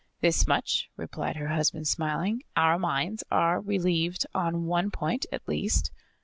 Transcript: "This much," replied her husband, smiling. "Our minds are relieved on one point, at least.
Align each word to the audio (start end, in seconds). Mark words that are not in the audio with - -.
"This 0.21 0.47
much," 0.47 0.89
replied 0.97 1.35
her 1.35 1.49
husband, 1.49 1.87
smiling. 1.87 2.41
"Our 2.55 2.79
minds 2.79 3.23
are 3.29 3.61
relieved 3.61 4.25
on 4.33 4.65
one 4.65 4.89
point, 4.89 5.27
at 5.31 5.47
least. 5.47 5.91